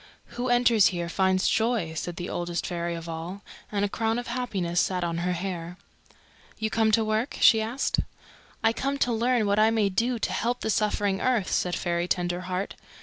[0.33, 4.25] "Who enters here finds joy," said the Oldest Fairy of All, and a crown of
[4.25, 5.77] happiness sat on her hair.
[6.57, 7.99] "You come to work?" she asked.
[8.63, 12.07] "I come to learn what I may do to help the suffering earth," said Fairy
[12.07, 12.73] Tenderheart.